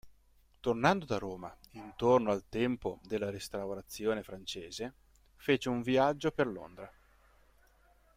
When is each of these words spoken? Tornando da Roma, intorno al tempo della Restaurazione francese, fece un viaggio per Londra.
Tornando 0.61 1.05
da 1.05 1.19
Roma, 1.19 1.55
intorno 1.73 2.31
al 2.31 2.49
tempo 2.49 2.97
della 3.03 3.29
Restaurazione 3.29 4.23
francese, 4.23 4.95
fece 5.35 5.69
un 5.69 5.83
viaggio 5.83 6.31
per 6.31 6.47
Londra. 6.47 6.91